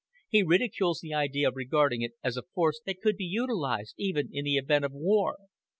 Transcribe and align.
He 0.29 0.41
ridicules 0.41 0.99
the 0.99 1.13
idea 1.13 1.47
of 1.49 1.55
regarding 1.55 2.01
it 2.01 2.13
as 2.23 2.35
a 2.35 2.41
force 2.41 2.81
that 2.87 3.01
could 3.01 3.17
be 3.17 3.23
utilized, 3.25 3.93
even 3.99 4.29
in 4.33 4.45
the 4.45 4.57
event 4.57 4.83
of 4.83 4.93
war." 4.93 5.37